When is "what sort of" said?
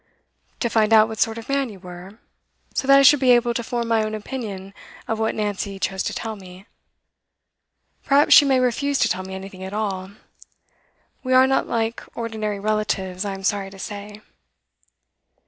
1.07-1.47